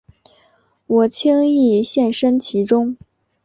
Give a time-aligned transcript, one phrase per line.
[0.87, 2.97] 我轻易陷身其中